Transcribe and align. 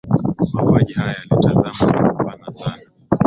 mauaji 0.53 0.93
hayo 0.93 1.13
yalitazamwa 1.17 1.93
kwa 1.93 2.11
upana 2.13 2.53
sana 2.53 2.81